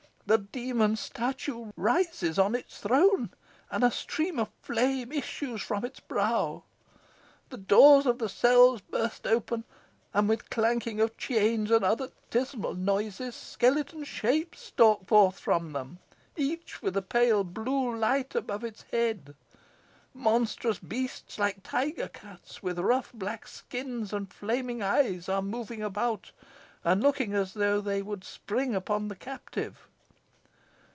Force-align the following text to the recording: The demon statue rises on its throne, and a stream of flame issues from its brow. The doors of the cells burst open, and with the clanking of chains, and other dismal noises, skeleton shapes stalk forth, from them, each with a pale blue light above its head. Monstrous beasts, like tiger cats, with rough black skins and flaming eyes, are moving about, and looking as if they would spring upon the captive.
The 0.27 0.37
demon 0.37 0.95
statue 0.95 1.73
rises 1.75 2.39
on 2.39 2.55
its 2.55 2.77
throne, 2.77 3.31
and 3.69 3.83
a 3.83 3.91
stream 3.91 4.39
of 4.39 4.47
flame 4.61 5.11
issues 5.11 5.61
from 5.61 5.83
its 5.83 5.99
brow. 5.99 6.63
The 7.49 7.57
doors 7.57 8.05
of 8.05 8.17
the 8.17 8.29
cells 8.29 8.79
burst 8.79 9.27
open, 9.27 9.65
and 10.13 10.29
with 10.29 10.43
the 10.43 10.47
clanking 10.49 11.01
of 11.01 11.17
chains, 11.17 11.69
and 11.69 11.83
other 11.83 12.11
dismal 12.29 12.75
noises, 12.75 13.35
skeleton 13.35 14.05
shapes 14.05 14.61
stalk 14.61 15.05
forth, 15.05 15.37
from 15.37 15.73
them, 15.73 15.99
each 16.37 16.81
with 16.81 16.95
a 16.95 17.01
pale 17.01 17.43
blue 17.43 17.93
light 17.93 18.33
above 18.33 18.63
its 18.63 18.83
head. 18.89 19.35
Monstrous 20.13 20.79
beasts, 20.79 21.39
like 21.39 21.61
tiger 21.61 22.07
cats, 22.07 22.63
with 22.63 22.79
rough 22.79 23.11
black 23.11 23.45
skins 23.49 24.13
and 24.13 24.31
flaming 24.31 24.81
eyes, 24.81 25.27
are 25.27 25.41
moving 25.41 25.81
about, 25.83 26.31
and 26.85 27.03
looking 27.03 27.33
as 27.33 27.53
if 27.57 27.83
they 27.83 28.01
would 28.01 28.23
spring 28.23 28.73
upon 28.73 29.09
the 29.09 29.15
captive. 29.17 29.89